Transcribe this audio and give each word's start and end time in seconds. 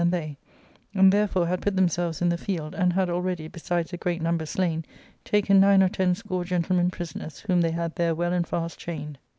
Jli&n 0.01 0.09
they» 0.09 0.35
and 0.95 1.11
therefore 1.11 1.45
had 1.45 1.61
put 1.61 1.75
themselves 1.75 2.23
in 2.23 2.29
the 2.29 2.35
field, 2.39 2.73
and 2.73 2.93
had^already^ 2.93 3.51
besides 3.51 3.93
a 3.93 3.97
great 3.97 4.19
number 4.19 4.47
slain, 4.47 4.83
taken 5.23 5.59
,nine 5.59 5.83
or 5.83 5.89
ten 5.89 6.15
score 6.15 6.43
gentlemen 6.43 6.89
prisoners, 6.89 7.41
whom 7.41 7.61
they 7.61 7.69
had 7.69 7.93
there. 7.97 8.15
jgell 8.15 8.33
and 8.33 8.47
fast 8.47 8.79
chained. 8.79 9.19